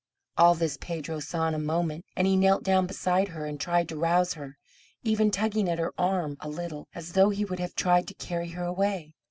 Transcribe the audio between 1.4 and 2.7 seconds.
in a moment and he knelt